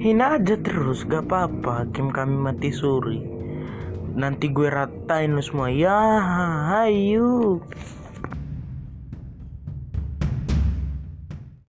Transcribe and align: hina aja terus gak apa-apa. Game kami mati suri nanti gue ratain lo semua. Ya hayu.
hina 0.00 0.40
aja 0.40 0.56
terus 0.56 1.04
gak 1.04 1.28
apa-apa. 1.28 1.84
Game 1.92 2.08
kami 2.10 2.34
mati 2.34 2.72
suri 2.72 3.20
nanti 4.16 4.50
gue 4.50 4.66
ratain 4.66 5.36
lo 5.36 5.42
semua. 5.44 5.68
Ya 5.70 6.00
hayu. 6.72 7.62